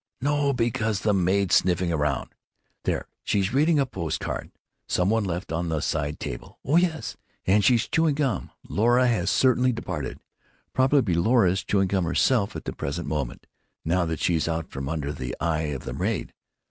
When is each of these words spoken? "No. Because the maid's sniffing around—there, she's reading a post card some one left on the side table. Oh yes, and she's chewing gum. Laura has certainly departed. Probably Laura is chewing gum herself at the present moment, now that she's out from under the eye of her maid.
"No. 0.19 0.51
Because 0.51 1.01
the 1.01 1.13
maid's 1.13 1.53
sniffing 1.53 1.91
around—there, 1.93 3.07
she's 3.23 3.53
reading 3.53 3.77
a 3.77 3.85
post 3.85 4.19
card 4.19 4.49
some 4.87 5.11
one 5.11 5.23
left 5.23 5.51
on 5.51 5.69
the 5.69 5.79
side 5.79 6.19
table. 6.19 6.57
Oh 6.65 6.75
yes, 6.77 7.17
and 7.45 7.63
she's 7.63 7.87
chewing 7.87 8.15
gum. 8.15 8.49
Laura 8.67 9.07
has 9.07 9.29
certainly 9.29 9.71
departed. 9.71 10.19
Probably 10.73 11.13
Laura 11.13 11.51
is 11.51 11.63
chewing 11.63 11.89
gum 11.89 12.05
herself 12.05 12.55
at 12.55 12.65
the 12.65 12.73
present 12.73 13.07
moment, 13.07 13.45
now 13.85 14.05
that 14.07 14.19
she's 14.21 14.47
out 14.47 14.71
from 14.71 14.89
under 14.89 15.13
the 15.13 15.35
eye 15.39 15.67
of 15.69 15.83
her 15.83 15.93
maid. 15.93 16.33